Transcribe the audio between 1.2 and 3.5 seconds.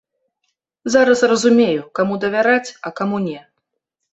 разумею, каму давяраць, а каму не.